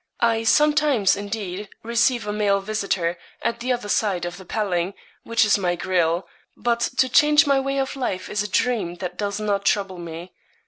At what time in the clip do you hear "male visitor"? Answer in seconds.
2.33-3.19